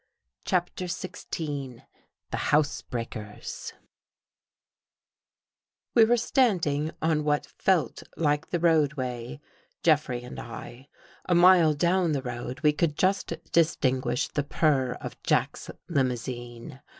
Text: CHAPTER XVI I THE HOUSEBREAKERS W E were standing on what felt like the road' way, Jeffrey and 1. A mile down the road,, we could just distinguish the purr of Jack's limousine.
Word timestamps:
CHAPTER 0.45 0.85
XVI 0.85 1.81
I 1.81 1.87
THE 2.31 2.37
HOUSEBREAKERS 2.37 3.73
W 5.93 6.07
E 6.07 6.09
were 6.09 6.17
standing 6.17 6.89
on 7.03 7.23
what 7.23 7.45
felt 7.45 8.01
like 8.17 8.49
the 8.49 8.57
road' 8.59 8.93
way, 8.95 9.39
Jeffrey 9.83 10.23
and 10.23 10.37
1. 10.39 10.87
A 11.25 11.35
mile 11.35 11.75
down 11.75 12.13
the 12.13 12.23
road,, 12.23 12.61
we 12.61 12.73
could 12.73 12.97
just 12.97 13.33
distinguish 13.51 14.27
the 14.29 14.41
purr 14.41 14.93
of 14.93 15.21
Jack's 15.21 15.69
limousine. 15.87 16.81